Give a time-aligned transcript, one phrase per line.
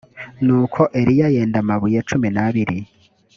[0.45, 2.77] nuko eliya yenda amabuye cumi n’abiri